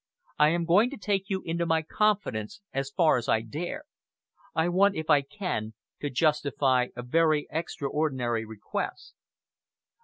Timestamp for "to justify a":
5.99-7.03